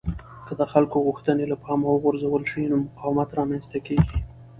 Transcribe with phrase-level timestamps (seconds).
[0.45, 4.17] که د خلکو غوښتنې له پامه وغورځول شي نو مقاومت رامنځته کېږي